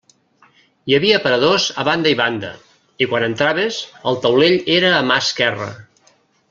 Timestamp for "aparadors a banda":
1.19-2.13